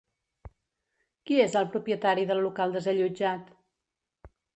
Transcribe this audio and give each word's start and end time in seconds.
Qui 1.29 1.37
és 1.43 1.57
el 1.61 1.67
propietari 1.75 2.23
del 2.31 2.41
local 2.45 2.73
desallotjat? 2.77 3.53